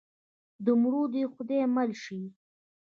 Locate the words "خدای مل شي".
1.33-2.21